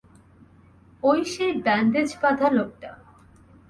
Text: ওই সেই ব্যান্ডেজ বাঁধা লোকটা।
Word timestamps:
ওই 1.03 1.19
সেই 1.33 1.51
ব্যান্ডেজ 1.65 2.09
বাঁধা 2.21 2.47
লোকটা। 2.57 2.89